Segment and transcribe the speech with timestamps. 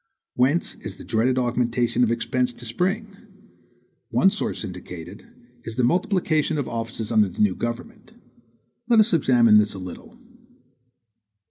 [0.33, 3.15] Whence is the dreaded augmentation of expense to spring?
[4.09, 5.27] One source indicated,
[5.63, 8.13] is the multiplication of offices under the new government.
[8.89, 10.17] Let us examine this a little.